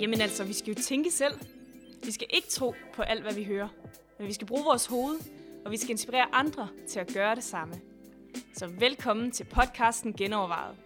[0.00, 1.34] Jamen altså, vi skal jo tænke selv.
[2.04, 3.68] Vi skal ikke tro på alt, hvad vi hører.
[4.18, 5.20] Men vi skal bruge vores hoved,
[5.64, 7.74] og vi skal inspirere andre til at gøre det samme.
[8.54, 10.76] Så velkommen til podcasten Genovervejet.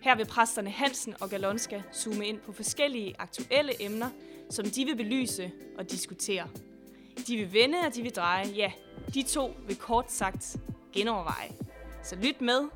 [0.00, 4.10] Her vil præsterne Hansen og Galonska zoome ind på forskellige aktuelle emner,
[4.50, 6.48] som de vil belyse og diskutere.
[7.26, 8.46] De vil vende, og de vil dreje.
[8.46, 8.72] Ja,
[9.14, 10.56] de to vil kort sagt
[10.92, 11.48] genoverveje.
[12.04, 12.68] Så lyt med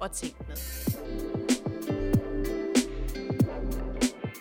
[0.00, 0.56] og tænk med.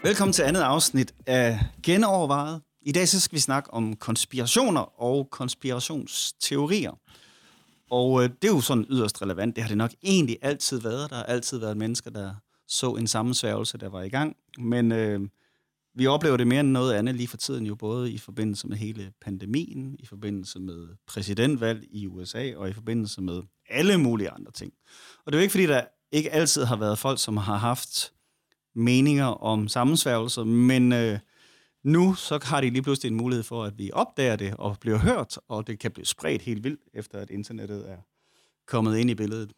[0.03, 2.61] Velkommen til andet afsnit af Genovervejet.
[2.81, 6.91] I dag så skal vi snakke om konspirationer og konspirationsteorier.
[7.91, 9.55] Og øh, det er jo sådan yderst relevant.
[9.55, 11.09] Det har det nok egentlig altid været.
[11.09, 12.33] Der har altid været mennesker, der
[12.67, 14.35] så en sammensværgelse, der var i gang.
[14.57, 15.19] Men øh,
[15.95, 18.77] vi oplever det mere end noget andet lige for tiden, jo både i forbindelse med
[18.77, 24.51] hele pandemien, i forbindelse med præsidentvalg i USA og i forbindelse med alle mulige andre
[24.51, 24.73] ting.
[25.25, 28.13] Og det er jo ikke, fordi der ikke altid har været folk, som har haft
[28.75, 31.19] meninger om sammensværgelser, men øh,
[31.83, 34.97] nu så har de lige pludselig en mulighed for, at vi opdager det og bliver
[34.97, 37.97] hørt, og det kan blive spredt helt vildt, efter at internettet er
[38.67, 39.53] kommet ind i billedet.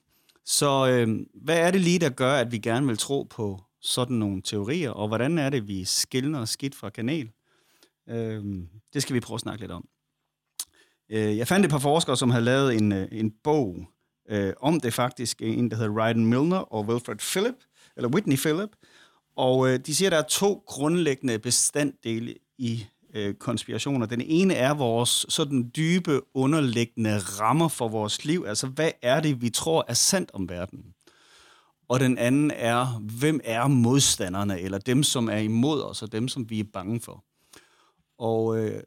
[0.45, 4.15] Så øh, hvad er det lige, der gør, at vi gerne vil tro på sådan
[4.15, 7.31] nogle teorier, og hvordan er det, vi skiller skidt fra kanal?
[8.09, 8.43] Øh,
[8.93, 9.87] det skal vi prøve at snakke lidt om.
[11.09, 13.87] Øh, jeg fandt et par forskere, som havde lavet en, øh, en bog
[14.29, 17.55] øh, om det faktisk, en der hedder Ryden Milner og Wilfred Phillip,
[17.97, 18.69] eller Whitney Phillip,
[19.37, 24.05] og øh, de siger, at der er to grundlæggende bestanddele i øh, konspirationer.
[24.05, 28.45] Den ene er vores sådan dybe, underliggende rammer for vores liv.
[28.47, 30.93] Altså, hvad er det, vi tror er sandt om verden?
[31.89, 36.27] Og den anden er, hvem er modstanderne, eller dem, som er imod os, og dem,
[36.27, 37.23] som vi er bange for.
[38.17, 38.81] Og øh,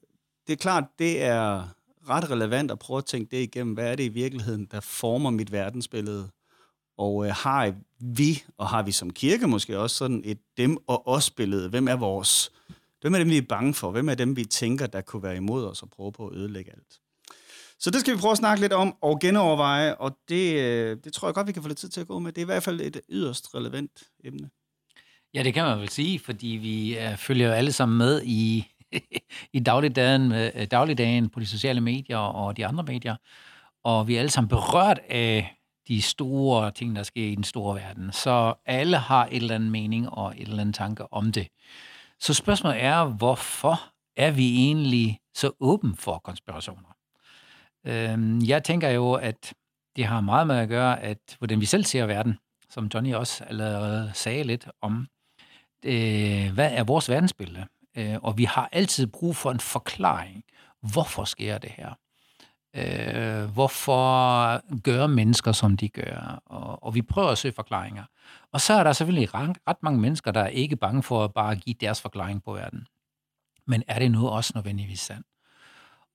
[0.46, 1.68] det er klart, det er
[2.08, 3.74] ret relevant at prøve at tænke det igennem.
[3.74, 6.30] Hvad er det i virkeligheden, der former mit verdensbillede?
[6.98, 11.08] Og øh, har vi, og har vi som kirke måske også sådan et dem og
[11.08, 11.68] os billede?
[11.68, 12.52] Hvem er vores,
[13.00, 13.90] hvem er dem, vi er bange for?
[13.90, 16.70] Hvem er dem, vi tænker, der kunne være imod os og prøve på at ødelægge
[16.70, 17.00] alt?
[17.80, 21.12] Så det skal vi prøve at snakke lidt om og genoverveje, og det, øh, det
[21.12, 22.32] tror jeg godt, vi kan få lidt tid til at gå med.
[22.32, 24.50] Det er i hvert fald et yderst relevant emne.
[25.34, 28.66] Ja, det kan man vel sige, fordi vi øh, følger jo alle sammen med i,
[29.52, 33.16] i dagligdagen, øh, dagligdagen på de sociale medier og de andre medier,
[33.84, 35.56] og vi er alle sammen berørt af
[35.88, 38.12] de store ting, der sker i den store verden.
[38.12, 41.48] Så alle har et eller andet mening og et eller andet tanke om det.
[42.20, 43.80] Så spørgsmålet er, hvorfor
[44.16, 46.89] er vi egentlig så åben for konspirationer?
[47.86, 49.54] Øhm, jeg tænker jo, at
[49.96, 52.38] det har meget med at gøre, at hvordan vi selv ser verden,
[52.70, 55.06] som Johnny også allerede sagde lidt om,
[55.84, 57.66] øh, hvad er vores verdensbillede?
[57.96, 60.44] Øh, og vi har altid brug for en forklaring.
[60.92, 61.94] Hvorfor sker det her?
[62.76, 66.42] Øh, hvorfor gør mennesker, som de gør?
[66.46, 68.04] Og, og vi prøver at søge forklaringer.
[68.52, 71.34] Og så er der selvfølgelig ret, ret mange mennesker, der er ikke bange for at
[71.34, 72.86] bare give deres forklaring på verden.
[73.66, 75.26] Men er det nu også nødvendigvis sandt?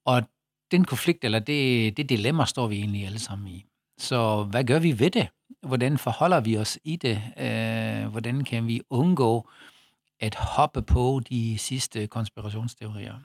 [0.05, 0.23] Og
[0.71, 3.65] den konflikt, eller det, det dilemma, står vi egentlig alle sammen i.
[3.97, 5.27] Så hvad gør vi ved det?
[5.61, 7.21] Hvordan forholder vi os i det?
[7.37, 9.49] Øh, hvordan kan vi undgå
[10.19, 13.15] at hoppe på de sidste konspirationsteorier?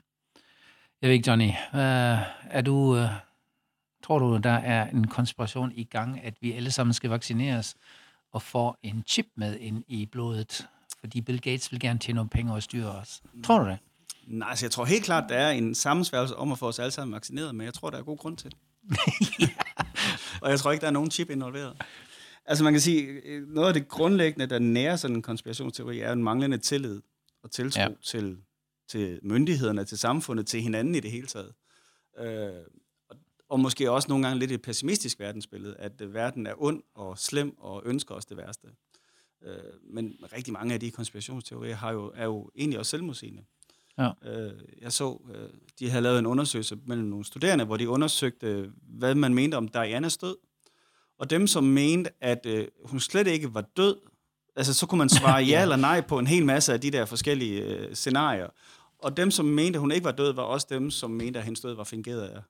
[1.01, 2.19] Jeg ved ikke, Johnny, øh,
[2.49, 3.09] er du, øh,
[4.03, 7.75] tror du, der er en konspiration i gang, at vi alle sammen skal vaccineres
[8.31, 10.67] og få en chip med ind i blodet?
[10.99, 13.21] Fordi Bill Gates vil gerne tjene nogle penge og styre os.
[13.43, 13.77] Tror du det?
[14.31, 16.91] Nej, altså jeg tror helt klart, der er en sammensværgelse om at få os alle
[16.91, 18.59] sammen vaccineret, men jeg tror, der er god grund til det.
[20.41, 21.81] og jeg tror ikke, der er nogen chip involveret.
[22.45, 26.23] Altså man kan sige, noget af det grundlæggende, der nærer sådan en konspirationsteori, er en
[26.23, 27.01] manglende tillid
[27.43, 27.87] og tiltro ja.
[28.03, 28.37] til
[28.91, 31.53] til myndighederne, til samfundet, til hinanden i det hele taget.
[32.17, 32.63] Øh,
[33.09, 33.17] og,
[33.49, 37.17] og måske også nogle gange lidt et pessimistisk verdensbillede, at øh, verden er ond og
[37.17, 38.67] slem og ønsker os det værste.
[39.43, 43.43] Øh, men rigtig mange af de konspirationsteorier har jo, er jo egentlig også selvmodsigende.
[44.03, 44.11] Ja.
[44.31, 48.71] Øh, jeg så, øh, de havde lavet en undersøgelse mellem nogle studerende, hvor de undersøgte,
[48.83, 50.35] hvad man mente om Dianas død.
[51.19, 53.95] Og dem, som mente, at øh, hun slet ikke var død,
[54.55, 57.05] altså så kunne man svare ja eller nej på en hel masse af de der
[57.05, 58.47] forskellige øh, scenarier.
[58.99, 61.45] Og dem, som mente, at hun ikke var død, var også dem, som mente, at
[61.45, 62.41] hendes død var fingeret af,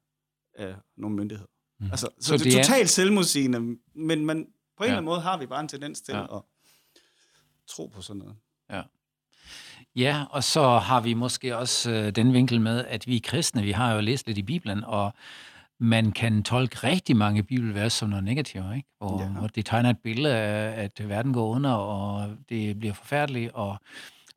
[0.56, 1.50] af nogle myndigheder.
[1.80, 1.86] Mm.
[1.92, 4.48] Altså, så, så det, det er totalt selvmodsigende, men man,
[4.78, 4.86] på en ja.
[4.86, 6.38] eller anden måde har vi bare en tendens til ja.
[6.38, 6.42] at
[7.68, 8.36] tro på sådan noget.
[9.96, 10.24] Ja.
[10.30, 13.72] Og så har vi måske også øh, den vinkel med, at vi er kristne, vi
[13.72, 15.14] har jo læst lidt i Bibelen, og
[15.80, 18.90] man kan tolke rigtig mange bibelvers som noget negativt, ikke?
[18.98, 19.28] Hvor, ja.
[19.28, 23.78] hvor det tegner et billede af, at verden går under, og det bliver forfærdeligt, og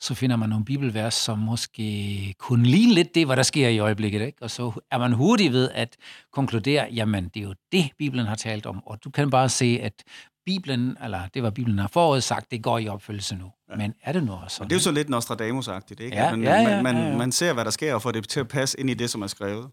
[0.00, 3.78] så finder man nogle bibelvers, som måske kunne ligne lidt det, hvad der sker i
[3.78, 4.20] øjeblikket.
[4.20, 4.42] Ikke?
[4.42, 5.96] Og så er man hurtig ved at
[6.32, 8.82] konkludere, jamen det er jo det, Bibelen har talt om.
[8.86, 10.04] Og du kan bare se, at
[10.46, 13.52] Bibelen, eller det var Bibelen har forudsagt, det går i opfyldelse nu.
[13.70, 13.76] Ja.
[13.76, 14.70] Men er det nu også sådan?
[14.70, 16.16] det er jo så lidt Nostradamus-agtigt, ikke?
[16.16, 17.16] Ja, man, ja, ja, man, ja, ja.
[17.16, 19.22] Man, ser, hvad der sker, og får det til at passe ind i det, som
[19.22, 19.70] er skrevet.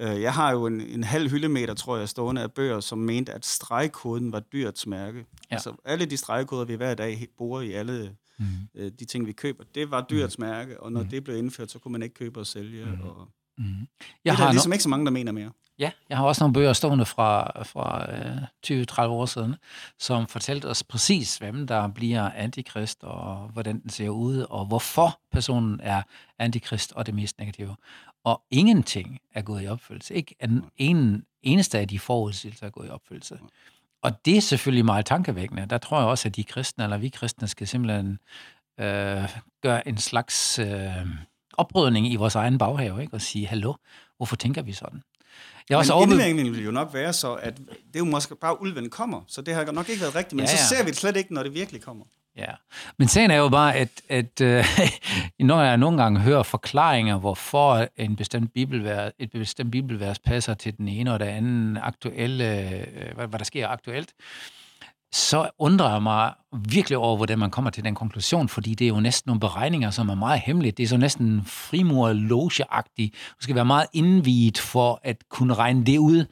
[0.00, 3.32] Øh, Jeg har jo en, en halv hyldemeter, tror jeg, stående af bøger, som mente,
[3.32, 5.18] at stregkoden var dyrets mærke.
[5.18, 5.54] Ja.
[5.54, 8.46] Altså alle de stregkoder, vi hver dag bruger i alle mm.
[8.98, 10.44] de ting, vi køber, det var dyrets mm.
[10.44, 11.08] mærke, og når mm.
[11.08, 12.84] det blev indført, så kunne man ikke købe og sælge.
[12.84, 13.00] Mm.
[13.00, 13.64] Og Mm.
[13.64, 15.50] det Jeg er der har, ligesom no- ikke så mange, der mener mere.
[15.78, 19.56] ja, jeg har også nogle bøger stående fra, fra øh, 20-30 år siden,
[19.98, 25.20] som fortalte os præcis, hvem der bliver antikrist, og hvordan den ser ud, og hvorfor
[25.32, 26.02] personen er
[26.38, 27.76] antikrist og det mest negative.
[28.24, 30.14] Og ingenting er gået i opfyldelse.
[30.14, 33.38] Ikke en, en eneste af de forudsigelser er gået i opfyldelse.
[34.02, 35.66] Og det er selvfølgelig meget tankevækkende.
[35.70, 38.18] Der tror jeg også, at de kristne, eller vi kristne, skal simpelthen
[38.80, 39.28] øh,
[39.62, 41.06] gøre en slags øh,
[41.58, 43.14] oprydning i vores egen baghave, ikke?
[43.14, 43.74] og sige, hallo,
[44.16, 45.02] hvorfor tænker vi sådan?
[45.68, 48.36] Jeg er også Men indlægningen vil jo nok være så, at det er jo måske
[48.36, 50.76] bare ulven kommer, så det har nok ikke været rigtigt, men Ja, så ja.
[50.76, 52.04] ser vi det slet ikke, når det virkelig kommer.
[52.36, 52.52] Ja,
[52.98, 54.64] men sagen er jo bare, at, at øh,
[55.38, 60.76] når jeg nogle gange hører forklaringer, hvorfor en bestemt bibelvers, et bestemt bibelvers passer til
[60.78, 64.12] den ene og den anden aktuelle, øh, hvad, hvad der sker aktuelt,
[65.12, 66.32] så undrer jeg mig
[66.68, 69.90] virkelig over, hvordan man kommer til den konklusion, fordi det er jo næsten nogle beregninger,
[69.90, 70.72] som er meget hemmelige.
[70.72, 75.84] Det er så næsten frimor logeagtigt Du skal være meget indviet for at kunne regne
[75.84, 76.26] det ud.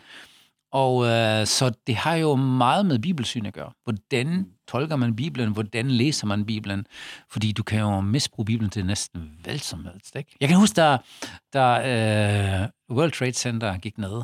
[0.75, 3.71] Og øh, så det har jo meget med bibelsyn at gøre.
[3.85, 5.53] Hvordan tolker man Bibelen?
[5.53, 6.87] Hvordan læser man Bibelen?
[7.31, 10.17] Fordi du kan jo misbruge Bibelen til næsten hvad som helst.
[10.17, 10.37] Ikke?
[10.41, 10.99] Jeg kan huske, da,
[11.53, 14.23] da øh, World Trade Center gik ned,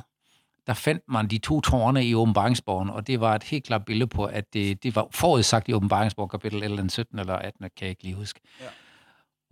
[0.66, 4.06] der fandt man de to tårne i åbenbaringsbogen, og det var et helt klart billede
[4.06, 7.90] på, at det, det var forudsagt i åbenbaringsbogen, kapitel 11, 17 eller 18, kan jeg
[7.90, 8.40] ikke lige huske.
[8.60, 8.66] Ja.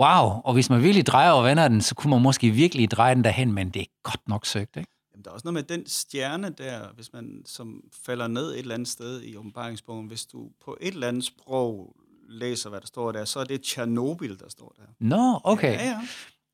[0.00, 3.14] Wow, og hvis man virkelig drejer og vender den, så kunne man måske virkelig dreje
[3.14, 4.90] den derhen, men det er godt nok søgt, ikke?
[5.12, 8.58] Jamen, der er også noget med den stjerne der, hvis man som falder ned et
[8.58, 11.96] eller andet sted i åbenbaringsbogen, hvis du på et eller andet sprog
[12.28, 14.82] læser, hvad der står der, så er det Tjernobyl, der står der.
[15.00, 15.72] Nå, okay.
[15.72, 16.00] Ja, ja.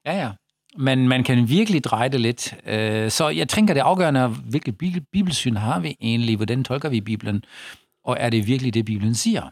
[0.06, 0.32] Ja, ja.
[0.78, 2.54] Men man kan virkelig dreje det lidt.
[2.66, 6.36] Øh, Så jeg tænker, det er afgørende, hvilket bibel- bibelsyn har vi egentlig?
[6.36, 7.44] Hvordan tolker vi Bibelen?
[8.04, 9.42] Og er det virkelig det, Bibelen siger?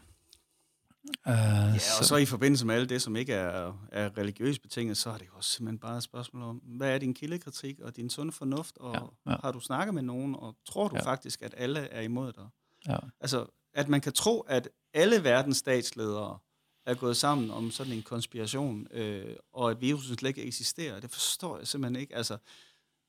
[1.27, 4.97] Øh, Ja, og så i forbindelse med alt det, som ikke er, er religiøst betinget,
[4.97, 7.95] så er det jo også simpelthen bare et spørgsmål om, hvad er din kildekritik og
[7.95, 8.93] din sunde fornuft, og
[9.25, 11.03] Ja, ja, har du snakket med nogen, og tror du ja.
[11.03, 12.45] faktisk, at alle er imod dig?
[12.87, 12.97] Ja.
[13.21, 16.37] Altså, at man kan tro, at alle verdens statsledere
[16.85, 21.11] er gået sammen om sådan en konspiration, øh, og at virusen slet ikke eksisterer, det
[21.11, 22.15] forstår jeg simpelthen ikke.
[22.15, 22.37] Altså,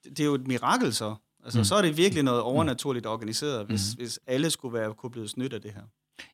[0.05, 1.15] det, det er jo et mirakel så.
[1.45, 1.61] Altså, Mm.
[1.61, 1.65] mm.
[1.65, 4.03] så er det virkelig noget overnaturligt organiseret, hvis, Mm.
[4.03, 5.83] hvis alle skulle være kunne blive snydt af det her.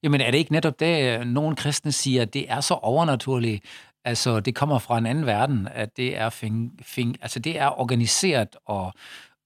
[0.02, 3.64] Jamen er det ikke netop det, øh, nogle kristne siger, at det er så overnaturligt,
[4.04, 7.80] altså det kommer fra en anden verden, at det er, fing, fing, altså, det er
[7.80, 8.92] organiseret og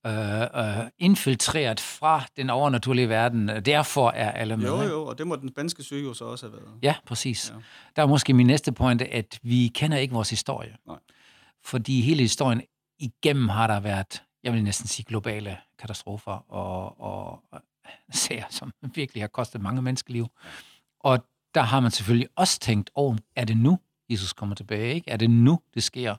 [0.05, 3.47] øh, øh, infiltreret fra den overnaturlige verden.
[3.47, 4.67] Derfor er alle med.
[4.67, 6.73] Jo, jo, og det må den spanske syge jo så også have været.
[6.81, 7.49] Ja, præcis.
[7.49, 7.61] Ja.
[7.95, 10.75] Der er måske min næste pointe, at vi kender ikke vores historie.
[10.87, 10.97] Nej.
[11.63, 12.61] Fordi hele historien
[12.99, 17.43] igennem har der været, jeg vil næsten sige, globale katastrofer og, og
[18.11, 20.27] sager, som virkelig har kostet mange menneskeliv.
[20.99, 21.25] Og
[21.55, 23.79] der har man selvfølgelig også tænkt, oh, er det nu,
[24.09, 24.95] Jesus kommer tilbage?
[24.95, 25.11] Ikke?
[25.11, 26.15] Er det nu, det sker?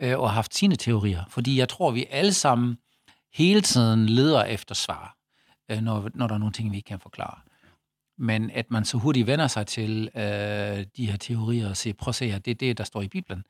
[0.00, 1.24] Øh, og har haft sine teorier.
[1.28, 2.78] Fordi jeg tror, vi alle sammen
[3.36, 5.16] hele tiden leder efter svar,
[5.70, 7.38] øh, når, når der er nogle ting, vi ikke kan forklare.
[8.18, 10.22] Men at man så hurtigt vender sig til øh,
[10.96, 13.08] de her teorier og siger, prøv at se her, det er det, der står i
[13.08, 13.44] Bibelen.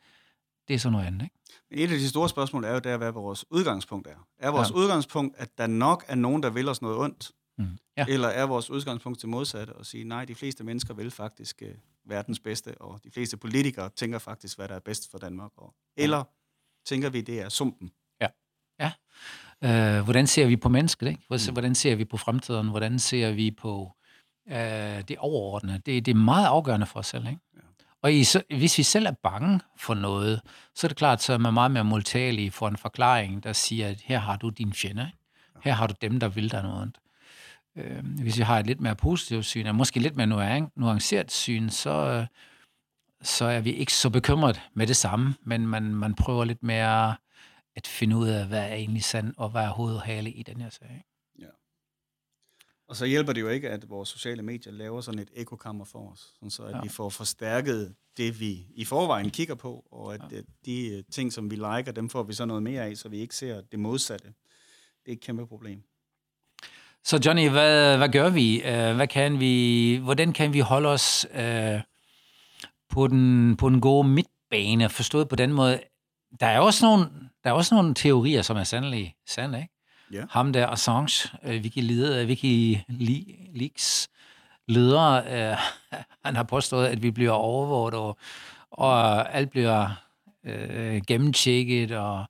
[0.69, 1.35] Det er sådan noget andet, ikke?
[1.71, 4.27] Men et af de store spørgsmål er jo der, hvad vores udgangspunkt er.
[4.39, 4.75] Er vores Ja.
[4.75, 4.81] ja.
[4.83, 7.33] udgangspunkt, at der nok er nogen, der vil os noget ondt?
[7.59, 7.79] Mm.
[7.97, 8.07] Ja.
[8.09, 12.11] Eller er vores udgangspunkt til modsatte og sige, nej, de fleste mennesker vil faktisk uh,
[12.11, 15.51] verdens bedste, og de fleste politikere tænker faktisk, hvad der er bedst for Danmark.
[15.57, 16.25] Og, eller
[16.87, 17.93] tænker vi, det er sumpen?
[19.65, 21.07] Øh, hvordan ser vi på mennesket?
[21.09, 21.21] Ikke?
[21.29, 21.53] Hvordan- Mm.
[21.53, 22.69] Hvordan ser vi på fremtiden?
[22.69, 23.93] Hvordan ser vi på
[24.51, 24.57] øh,
[25.09, 25.79] det overordnede?
[25.87, 27.27] Det, det er meget afgørende for os selv.
[27.27, 27.41] Ikke?
[27.57, 27.61] Ja.
[28.03, 30.41] Og i, så, hvis vi selv er bange for noget,
[30.75, 33.89] så er det klart, så er man meget mere modtagelig for en forklaring, der siger,
[33.89, 35.03] at her har du din fjende.
[35.03, 35.19] ikke?
[35.65, 36.99] Her har du dem, der vil dig noget ondt.
[37.77, 41.33] Øh, hvis vi har et lidt mere positivt syn, og måske lidt mere nuan- nuanceret
[41.33, 42.27] syn, så, øh,
[43.23, 47.17] så er vi ikke så bekymret med det samme, men man, man prøver lidt mere
[47.77, 50.43] at finde ud af, hvad er egentlig sand, og hvad er hoved og hale i
[50.43, 50.91] den her sag.
[50.91, 51.05] ikke?
[52.89, 56.13] Og så hjælper det jo ikke, at vores sociale medier laver sådan et ekokammer for
[56.13, 56.77] os, sådan så at Ja.
[56.77, 56.83] ja.
[56.83, 60.41] vi får forstærket det, vi i forvejen kigger på, og at ja.
[60.65, 63.19] de øh, ting, som vi liker, dem får vi så noget mere af, så vi
[63.19, 64.29] ikke ser det modsatte.
[65.05, 65.83] Det er et kæmpe problem.
[67.05, 68.59] Så Johnny, hvad, hvad gør vi?
[68.59, 69.97] Uh, hvad kan vi?
[70.03, 71.81] Hvordan kan vi holde os uh,
[72.89, 75.81] på den, på den gode midtbane, forstået på den måde.
[76.41, 77.11] Der er også nogle,
[77.47, 79.73] der er også nogle teorier, som er sandelig sande, ikke?
[80.13, 80.25] Ja.
[80.31, 81.63] Ham der Assange, øh,
[82.27, 84.09] Wikileaks,
[84.69, 85.59] leder, øh,
[86.25, 88.19] han har påstået, at vi bliver overvåget, og,
[88.71, 89.91] og alt bliver
[90.47, 92.25] øh, gennemtjekket, og,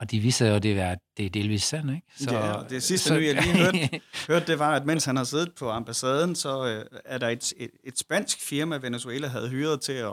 [0.00, 2.06] og de viser jo, at det er, det er delvis sandt, ikke?
[2.18, 5.04] Så, ja, og det sidste så, nye, jeg lige hørte, hørte, det var, at mens
[5.04, 9.26] han har siddet på ambassaden, så øh, er der et, et, et spansk firma, Venezuela
[9.26, 10.12] havde hyret til at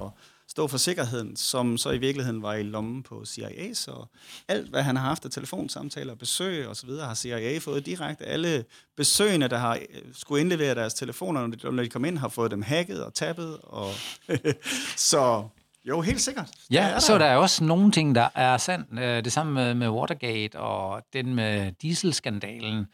[0.49, 4.05] stå for sikkerheden, som så i virkeligheden var i lommen på CIA, så
[4.47, 8.25] alt, hvad han har haft af telefonsamtaler, besøg og så videre, har CIA fået direkte.
[8.25, 8.65] Alle
[8.97, 12.61] besøgende, der har øh, skulle indlevere deres telefoner, når de kom ind, har fået dem
[12.61, 13.57] hacket og tappet.
[13.63, 13.91] Og
[15.11, 15.47] så
[15.85, 16.49] jo, helt sikkert.
[16.71, 18.99] Ja, der er så der er også nogle ting, der er sandt.
[18.99, 22.87] Øh, det samme med, med Watergate og den med dieselskandalen,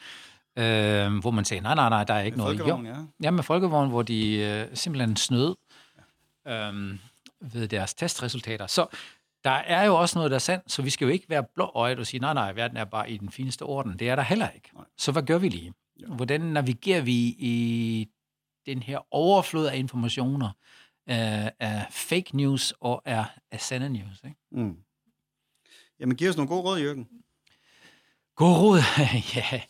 [0.57, 2.60] øh, hvor man sagde, nej, nej, nej, der er ikke med noget.
[2.60, 2.95] Jo, ja.
[3.24, 5.55] ja, med folkevogn, hvor de øh, simpelthen snød.
[6.45, 6.69] Ja.
[6.69, 6.98] Øh,
[7.43, 8.67] ved deres testresultater.
[8.67, 8.88] Så
[9.43, 12.00] der er jo også noget, der er sandt, så vi skal jo ikke være blåøjet
[12.00, 14.00] og sige, nej, nej, verden er bare i den fineste orden.
[14.00, 14.69] Det er der heller ikke.
[14.73, 14.85] Nej.
[14.97, 15.73] Så hvad gør vi lige?
[16.00, 16.05] Ja.
[16.05, 18.07] Hvordan navigerer vi i
[18.65, 20.51] den her overflod af informationer,
[21.07, 24.21] af, af fake news og af, af sande news?
[24.23, 24.38] Ikke?
[24.51, 24.77] Mm.
[26.00, 27.07] Jamen, giv os nogle gode råd, Jørgen.
[28.35, 28.79] God råd?
[29.35, 29.62] ja.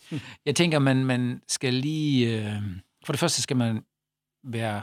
[0.45, 2.37] Jeg tænker, man, man skal lige...
[2.37, 2.61] Øh,
[3.05, 3.85] for det første skal man
[4.43, 4.81] være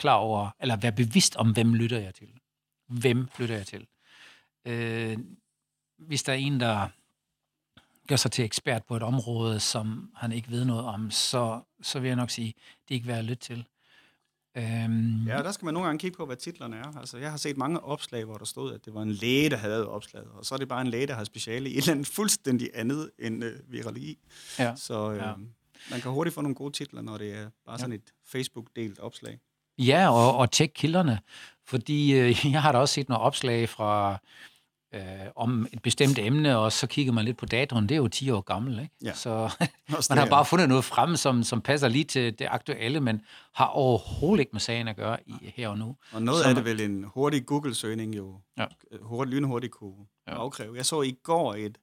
[0.00, 2.28] klar over, eller være bevidst om, hvem lytter jeg til.
[2.88, 3.86] Hvem lytter jeg til?
[4.64, 5.18] Øh,
[5.98, 6.88] hvis der er en, der
[8.08, 12.00] gør sig til ekspert på et område, som han ikke ved noget om, så, så
[12.00, 12.54] vil jeg nok sige,
[12.88, 13.64] det er ikke værd at lytte til.
[14.56, 16.98] Øhm, ja, der skal man nogle gange kigge på, hvad titlerne er.
[16.98, 19.56] Altså, jeg har set mange opslag, hvor der stod, at det var en læge, der
[19.56, 21.78] havde lavet opslaget, og så er det bare en læge, der har speciale i et
[21.78, 24.18] eller andet fuldstændig andet end øh, virologi.
[24.58, 24.76] Ja.
[24.76, 25.32] Så øh, ja.
[25.90, 27.96] man kan hurtigt få nogle gode titler, når det er bare sådan ja.
[27.96, 29.38] et Facebook-delt opslag.
[29.86, 31.18] Ja, og, og tjek kilderne,
[31.66, 34.18] fordi øh, jeg har da også set nogle opslag fra
[34.94, 35.02] øh,
[35.36, 38.30] om et bestemt emne, og så kigger man lidt på datoen, det er jo 10
[38.30, 38.94] år gammel, ikke?
[39.04, 39.14] Ja.
[39.14, 39.50] Så
[40.10, 43.22] man har bare fundet noget frem, som, som passer lige til det aktuelle, men
[43.54, 45.96] har overhovedet ikke med sagen at gøre i, her og nu.
[46.12, 48.66] Og noget af det vel en hurtig Google-søgning jo ja.
[49.00, 50.32] hurtigt, lynhurtigt kunne ja.
[50.32, 50.76] afkræve.
[50.76, 51.78] Jeg så i går et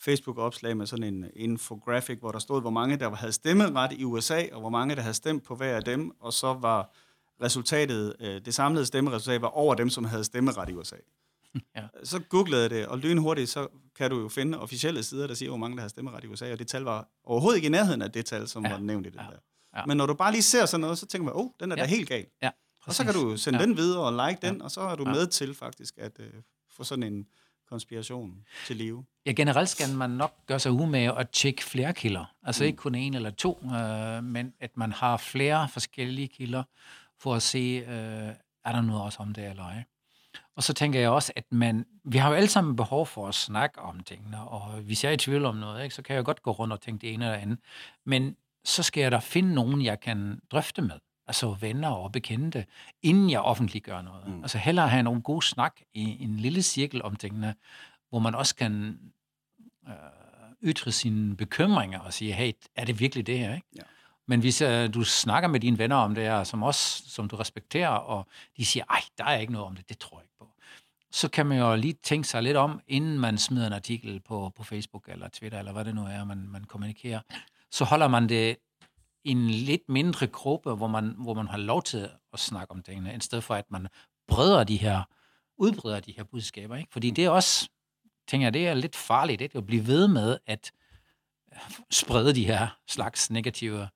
[0.00, 4.42] Facebook-opslag med sådan en infographic, hvor der stod, hvor mange der havde stemmeret i USA,
[4.52, 6.90] og hvor mange der havde stemt på hver af dem, og så var
[7.42, 10.96] resultatet, øh, det samlede stemmeresultat var over dem, som havde stemmeret i USA.
[11.76, 11.82] Ja.
[12.04, 15.48] Så googlede jeg det, og lynhurtigt, så kan du jo finde officielle sider, der siger,
[15.48, 18.02] hvor mange der har stemmeret i USA, og det tal var overhovedet ikke i nærheden
[18.02, 18.72] af det tal, som ja.
[18.72, 19.22] var nævnt i det ja.
[19.22, 19.38] der.
[19.76, 19.86] Ja.
[19.86, 21.76] Men når du bare lige ser sådan noget, så tænker man, åh, oh, den er
[21.76, 21.82] ja.
[21.82, 22.26] da helt gal.
[22.42, 22.50] Ja,
[22.86, 23.64] og så kan du sende ja.
[23.64, 25.12] den videre og like den, og så er du ja.
[25.12, 26.24] med til faktisk at uh,
[26.70, 27.26] få sådan en
[27.68, 29.04] konspiration til live.
[29.26, 32.34] Ja, generelt skal man nok gøre sig umage at tjekke flere kilder.
[32.42, 32.66] Altså mm.
[32.66, 36.62] ikke kun en eller to, øh, men at man har flere forskellige kilder,
[37.20, 38.34] for at se, øh,
[38.64, 39.84] er der noget også om det eller ej.
[40.56, 43.34] Og så tænker jeg også, at man, vi har jo alle sammen behov for at
[43.34, 46.24] snakke om tingene, og hvis jeg er i tvivl om noget, ikke, så kan jeg
[46.24, 47.58] godt gå rundt og tænke det ene eller andet.
[48.06, 52.66] Men så skal jeg da finde nogen, jeg kan drøfte med, altså venner og bekendte,
[53.02, 54.28] inden jeg offentliggør noget.
[54.28, 54.42] Mm.
[54.42, 57.54] Altså hellere have nogle gode snak i en lille cirkel om tingene,
[58.08, 58.98] hvor man også kan
[59.88, 59.94] øh,
[60.62, 63.54] ytre sine bekymringer og sige, hey, er det virkelig det her?
[63.54, 63.68] Ikke?
[63.76, 63.82] Ja.
[64.28, 67.36] Men hvis uh, du snakker med dine venner om det her, som også, som du
[67.36, 70.34] respekterer, og de siger, ej, der er ikke noget om det, det tror jeg ikke
[70.38, 70.48] på.
[71.10, 74.52] Så kan man jo lige tænke sig lidt om, inden man smider en artikel på,
[74.56, 77.20] på Facebook eller Twitter, eller hvad det nu er, man, man kommunikerer.
[77.70, 78.56] Så holder man det
[79.24, 82.82] i en lidt mindre gruppe, hvor man, hvor man har lov til at snakke om
[82.82, 83.88] tingene, i stedet for at man
[84.28, 85.02] breder de her,
[85.58, 86.76] udbreder de her budskaber.
[86.76, 86.92] Ikke?
[86.92, 87.68] Fordi det er også,
[88.28, 89.58] tænker jeg, det er lidt farligt, ikke?
[89.58, 90.72] at blive ved med at
[91.54, 93.88] øh, sprede de her slags negative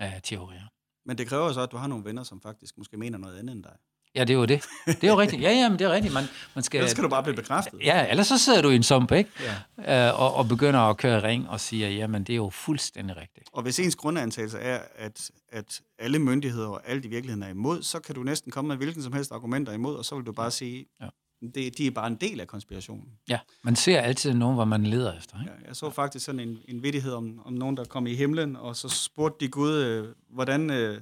[0.00, 0.68] af teorier.
[1.06, 3.52] Men det kræver så, at du har nogle venner, som faktisk måske mener noget andet
[3.54, 3.76] end dig.
[4.14, 4.64] Ja, det er jo det.
[4.86, 5.42] Det er jo rigtigt.
[5.42, 6.14] Ja, ja, men det er rigtigt.
[6.14, 6.24] Man,
[6.54, 7.80] man skal, ellers skal du bare blive bekræftet.
[7.84, 9.30] Ja, ellers så sidder du i en sump, ikke?
[9.78, 10.08] Ja.
[10.08, 13.48] Øh, og, og begynder at køre ring og siger, jamen det er jo fuldstændig rigtigt.
[13.52, 17.82] Og hvis ens grundantagelse er, at, at alle myndigheder og alt i virkeligheden er imod,
[17.82, 20.32] så kan du næsten komme med hvilken som helst argumenter imod, og så vil du
[20.32, 21.08] bare sige, ja
[21.50, 23.08] det, de er bare en del af konspirationen.
[23.28, 25.40] Ja, man ser altid nogen, hvor man leder efter.
[25.40, 25.52] Ikke?
[25.52, 28.56] Ja, jeg så faktisk sådan en, en vidighed om, om nogen, der kom i himlen,
[28.56, 31.00] og så spurgte de Gud, øh, hvordan, øh,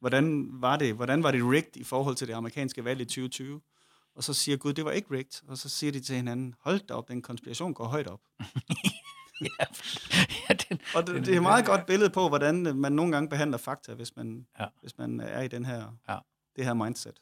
[0.00, 3.60] hvordan, var det, hvordan var det rigged i forhold til det amerikanske valg i 2020?
[4.14, 5.48] Og så siger Gud, det var ikke rigged.
[5.48, 8.20] Og så siger de til hinanden, hold da op, den konspiration går højt op.
[9.40, 9.64] ja,
[10.48, 13.28] ja, den, og det, det er et meget godt billede på, hvordan man nogle gange
[13.28, 14.66] behandler fakta, hvis man, ja.
[14.80, 16.18] hvis man er i den her, ja.
[16.56, 17.20] det her mindset.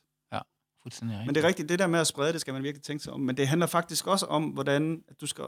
[0.82, 1.26] Fuldstændig rigtigt.
[1.26, 3.12] Men det er rigtigt, det der med at sprede det, skal man virkelig tænke sig
[3.12, 3.20] om.
[3.20, 5.44] Men det handler faktisk også om, hvordan du skal...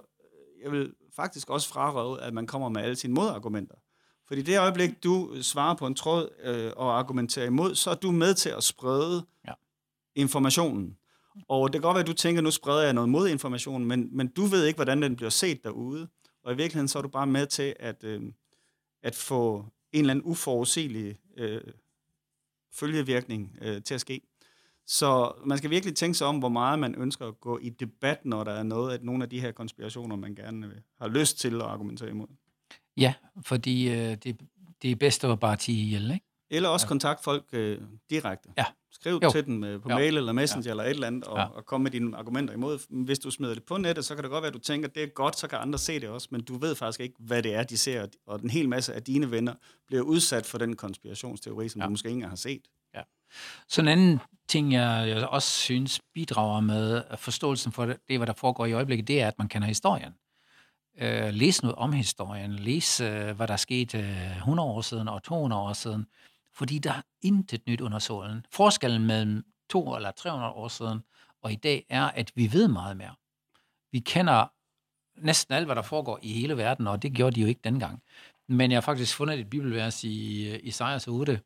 [0.63, 3.75] Jeg vil faktisk også frarøve, at man kommer med alle sine modargumenter.
[4.29, 8.11] Fordi det øjeblik, du svarer på en tråd øh, og argumenterer imod, så er du
[8.11, 9.53] med til at sprede ja.
[10.15, 10.97] informationen.
[11.49, 14.17] Og det kan godt være, at du tænker, nu spreder jeg noget mod informationen, men,
[14.17, 16.09] men du ved ikke, hvordan den bliver set derude.
[16.45, 18.23] Og i virkeligheden så er du bare med til at, øh,
[19.03, 21.61] at få en eller anden uforudsigelig øh,
[22.75, 24.21] følgevirkning øh, til at ske.
[24.87, 28.25] Så man skal virkelig tænke sig om, hvor meget man ønsker at gå i debat,
[28.25, 31.39] når der er noget af nogle af de her konspirationer, man gerne vil, har lyst
[31.39, 32.27] til at argumentere imod.
[32.97, 34.41] Ja, fordi øh, det,
[34.83, 36.27] det er bedst at bare tige ihjel, ikke?
[36.51, 37.79] Eller også kontakt folk øh,
[38.11, 38.49] direkte.
[38.59, 38.65] Ja.
[38.91, 39.31] Skriv Jo.
[39.31, 39.95] til dem øh, på Jo.
[39.95, 40.71] mail eller messenger Ja.
[40.71, 41.45] eller et eller andet, og, Ja.
[41.45, 43.05] og kom med dine argumenter imod.
[43.05, 44.95] Hvis du smider det på nettet, så kan det godt være, at du tænker, at
[44.95, 47.43] det er godt, så kan andre se det også, men du ved faktisk ikke, hvad
[47.43, 49.55] det er, de ser, og den hel masse af dine venner
[49.87, 51.81] bliver udsat for den konspirationsteori, som.
[51.81, 51.85] Ja.
[51.87, 52.63] du måske ikke engang har set.
[53.69, 58.27] Så en anden ting, jeg, jeg også synes bidrager med forståelsen for det, det, hvad
[58.27, 60.13] der foregår i øjeblikket, det er, at man kender historien.
[60.99, 62.53] Øh, læs noget om historien.
[62.53, 66.07] Læs, øh, hvad der skete øh, 100 år siden og 200 år siden.
[66.55, 68.47] Fordi der er intet nyt under solen.
[68.53, 71.03] Forskellen mellem 200 eller 300 år siden
[71.43, 73.15] og i dag er, at vi ved meget mere.
[73.93, 74.47] Vi kender
[75.17, 78.03] næsten alt, hvad der foregår i hele verden, og det gjorde de jo ikke dengang.
[78.49, 81.41] Men jeg har faktisk fundet et bibelvers i øh, Isaias 8,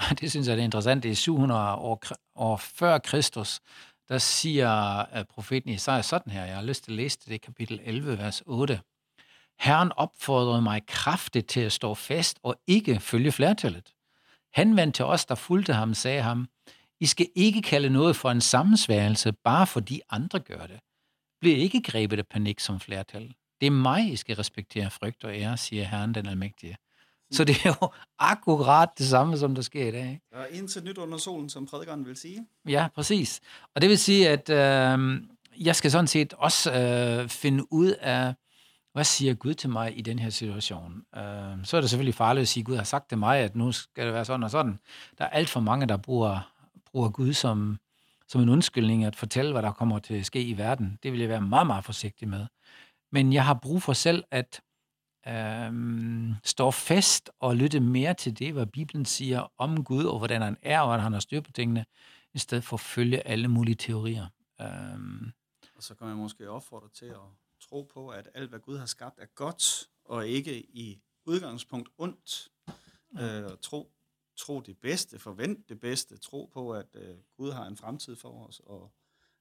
[0.20, 2.02] det synes jeg det er interessant, det er 700 år,
[2.34, 3.60] år før Kristus,
[4.08, 7.38] der siger profeten Isaiah sådan her, jeg har lyst til at læse det, det er
[7.38, 8.80] kapitel 11, vers 8.
[9.58, 13.92] Herren opfordrede mig kraftigt til at stå fast og ikke følge flertallet.
[14.52, 16.48] Han vendte til os, der fulgte ham, sagde ham,
[17.00, 20.80] I skal ikke kalde noget for en sammensværelse, bare fordi andre gør det.
[21.40, 23.34] Bliv ikke grebet af panik som flertal.
[23.60, 26.76] Det er mig, I skal respektere frygt og ære, siger Herren den Almægtige.
[27.32, 30.10] Så det er jo akkurat det samme, som der sker i dag.
[30.10, 30.22] Ikke?
[30.32, 32.46] Der er intet nyt under solen, som prædikeren vil sige.
[32.68, 33.40] Ja, præcis.
[33.74, 35.20] Og det vil sige, at øh,
[35.60, 38.34] jeg skal sådan set også øh, finde ud af,
[38.92, 41.02] hvad siger Gud til mig i den her situation?
[41.16, 43.56] Øh, så er det selvfølgelig farligt at sige, at Gud har sagt til mig, at
[43.56, 44.78] nu skal det være sådan og sådan.
[45.18, 46.52] Der er alt for mange, der bruger,
[46.92, 47.78] bruger Gud som,
[48.28, 50.98] som en undskyldning at fortælle, hvad der kommer til at ske i verden.
[51.02, 52.46] Det vil jeg være meget, meget forsigtig med.
[53.12, 54.60] Men jeg har brug for selv at
[55.28, 60.42] øhm, stå fast og lytte mere til det, hvad Bibelen siger om Gud, og hvordan
[60.42, 61.84] han er, og hvordan han har styr på tingene,
[62.34, 64.26] i stedet for at følge alle mulige teorier.
[64.60, 65.32] Øhm,
[65.76, 67.20] Og så kan man måske opfordre til at
[67.60, 72.48] tro på, at alt, hvad Gud har skabt, er godt, og ikke i udgangspunkt ondt.
[73.20, 73.92] Øh, tro,
[74.36, 78.46] tro det bedste, forvent det bedste, tro på, at øh, Gud har en fremtid for
[78.48, 78.92] os, og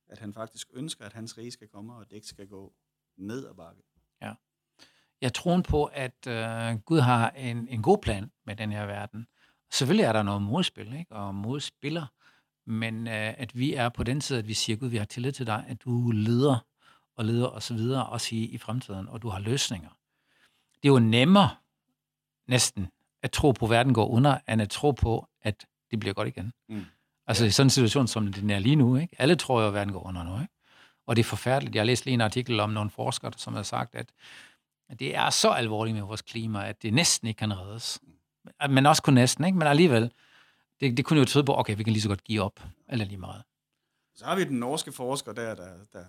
[0.08, 2.74] at han faktisk ønsker, at hans rige skal komme, og det ikke skal gå
[3.18, 3.82] ned ad bakke.
[5.26, 9.28] Jeg tror på, at øh, Gud har en, en god plan med den her verden.
[9.72, 11.12] Selvfølgelig er der noget modspil, ikke?
[11.12, 12.06] og modspiller,
[12.68, 15.32] men øh, at vi er på den side, at vi siger, Gud, vi har tillid
[15.32, 16.66] til dig, at du leder
[17.16, 19.90] og leder os videre, også i, i fremtiden, og du har løsninger.
[20.84, 21.50] Det er jo nemmere
[22.48, 22.88] næsten
[23.24, 26.28] at tro på, at verden går under, end at tro på, at det bliver godt
[26.28, 26.54] igen.
[26.70, 26.86] Mm.
[27.28, 28.98] Altså i sådan en situation, som den er lige nu.
[28.98, 29.16] Ikke?
[29.20, 30.42] Alle tror jo, at verden går under nu.
[30.42, 30.54] Ikke?
[31.08, 31.76] Og det er forfærdeligt.
[31.76, 34.12] Jeg har læst lige en artikel om nogle forskere, som har sagt, at at
[35.00, 38.00] det er så alvorligt med vores klima, at det næsten ikke kan reddes.
[38.70, 39.58] Men også kun næsten, ikke?
[39.58, 40.12] Men alligevel,
[40.80, 43.06] det, det kunne jo tyde på, okay, vi kan lige så godt give op, eller
[43.06, 43.44] lige meget.
[44.16, 46.04] Så har vi den norske forsker der, der, der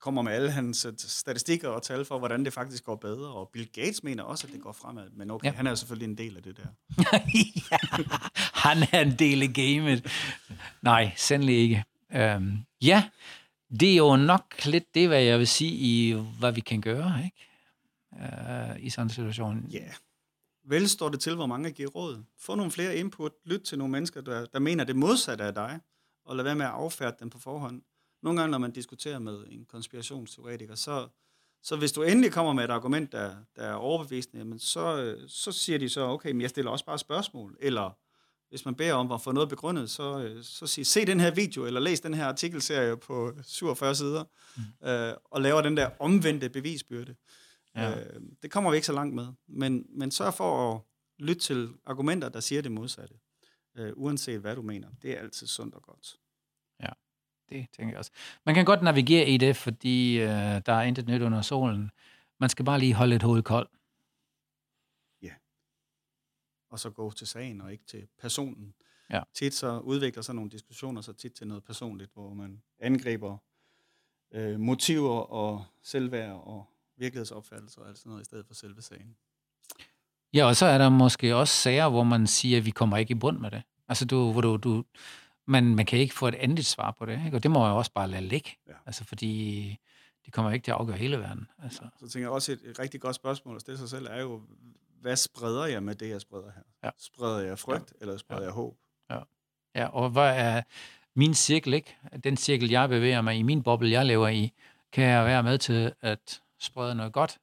[0.00, 3.28] kommer med alle hans øh, statistikker og tal for, hvordan det faktisk går bedre.
[3.32, 5.10] Og Bill Gates mener også, at det går fremad.
[5.10, 5.50] Men okay, Ja.
[5.50, 5.56] ja.
[5.56, 6.66] han er jo selvfølgelig en del af det der.
[7.72, 7.78] ja,
[8.54, 10.06] han er en del af gamet.
[10.82, 11.84] Nej, sandelig ikke.
[12.12, 13.04] Øhm, ja,
[13.80, 17.24] det er jo nok lidt det, hvad jeg vil sige, i hvad vi kan gøre,
[17.24, 17.36] ikke?
[18.20, 19.66] Øh, I sådan en situation.
[19.70, 19.78] Ja.
[19.78, 19.94] Yeah.
[20.64, 22.24] Vel står det til, hvor mange giver råd.
[22.38, 23.32] Få nogle flere input.
[23.44, 25.80] Lyt til nogle mennesker, der, der mener det modsatte af dig.
[26.24, 27.82] Og lad være med at affærde dem på forhånd.
[28.22, 31.08] Nogle gange, når man diskuterer med en konspirationsteoretiker, så,
[31.62, 35.52] så hvis du endelig kommer med et argument, der, der er overbevisende, jamen så, så
[35.52, 37.56] siger de så, okay, men jeg stiller også bare spørgsmål.
[37.60, 37.98] Eller
[38.48, 41.66] hvis man beder om at få noget begrundet, så, så sig, se den her video,
[41.66, 44.24] eller læs den her artikelserie på 47 sider,
[44.56, 44.88] mm.
[44.88, 47.14] øh, og laver den der omvendte bevisbyrde.
[47.76, 48.00] Ja.
[48.00, 49.26] Øh, det kommer vi ikke så langt med.
[49.46, 50.80] Men, men sørg for at
[51.18, 53.14] lytte til argumenter, der siger det modsatte.
[53.76, 54.88] Øh, uanset hvad du mener.
[55.02, 56.16] Det er altid sundt og godt.
[57.50, 58.10] Det tænker jeg også.
[58.46, 60.28] Man kan godt navigere i det, fordi øh,
[60.66, 61.90] der er intet nyt under solen.
[62.40, 63.70] Man skal bare lige holde et hoved koldt.
[66.70, 68.74] Og så gå til sagen og ikke til personen.
[69.10, 69.22] Ja.
[69.34, 73.38] Tit så udvikler sig nogle diskussioner så tit til noget personligt, hvor man angriber
[74.32, 76.69] øh, motiver og selvværd og
[77.00, 79.16] virkelighedsopfattelse og alt sådan noget, i stedet for selve sagen.
[80.34, 83.10] Ja, og så er der måske også sager, hvor man siger, at vi kommer ikke
[83.12, 83.62] i bund med det.
[83.88, 84.84] Altså, du, hvor du, du,
[85.46, 87.36] man, man kan ikke få et endeligt svar på det, ikke?
[87.36, 88.50] og det må jeg også bare lade ligge.
[88.68, 88.72] Ja.
[88.86, 89.78] Altså, fordi
[90.24, 91.48] det kommer ikke til at afgøre hele verden.
[91.62, 94.20] Altså, Så tænker jeg også, et, et rigtig godt spørgsmål at stille sig selv er
[94.20, 94.42] jo,
[95.00, 96.62] hvad spreder jeg med det, jeg spreder her?
[96.84, 96.90] Ja.
[96.98, 97.96] Spreder jeg frygt, ja.
[98.00, 98.46] eller spreder Ja.
[98.46, 98.76] jeg håb?
[99.74, 100.62] ja, og hvad er
[101.14, 101.96] min cirkel, ikke?
[102.24, 104.52] den cirkel, jeg bevæger mig i, min boble, jeg lever i,
[104.92, 107.38] kan jeg være med til at sprede noget godt,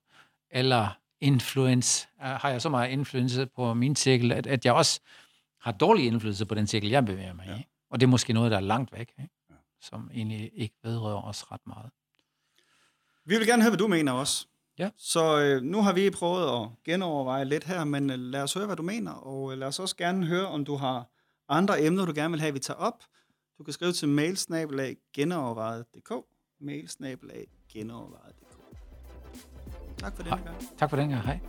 [0.52, 0.90] eller
[1.22, 5.00] influence, har jeg så meget indflydelse på min cirkel, at, at jeg også
[5.62, 7.58] har dårlig indflydelse på den cirkel, jeg bevæger mig ja.
[7.58, 7.66] i.
[7.90, 9.34] Og det er måske noget, der er langt væk, ikke?
[9.50, 9.56] Ja.
[9.82, 11.90] som egentlig ikke vedrører os ret meget.
[13.26, 14.48] Vi vil gerne høre, hvad du mener også.
[14.80, 14.90] Ja.
[14.98, 18.66] Så øh, nu har vi prøvet at genoverveje lidt her, men øh, lad os høre,
[18.66, 21.06] hvad du mener, og øh, lad os også gerne høre, om du har
[21.50, 23.04] andre emner, du gerne vil have, vi tager op.
[23.58, 26.14] Du kan skrive til mailsnabelag genovervejet.dk
[26.60, 28.47] mailsnabelag genovervejet.dk
[29.98, 30.56] Tak for den gang.
[30.78, 31.22] Tak for den gang.
[31.24, 31.40] Hej.